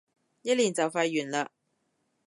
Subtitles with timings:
[0.41, 1.47] 一年就快完嘞